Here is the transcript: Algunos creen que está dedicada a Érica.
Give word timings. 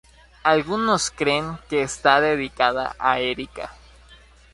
Algunos 0.41 1.11
creen 1.11 1.59
que 1.69 1.83
está 1.83 2.19
dedicada 2.21 2.95
a 2.97 3.19
Érica. 3.19 3.69